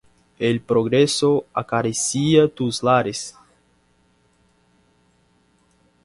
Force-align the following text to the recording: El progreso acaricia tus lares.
El 0.39 0.61
progreso 0.61 1.45
acaricia 1.53 2.47
tus 2.47 2.81
lares. 2.81 3.35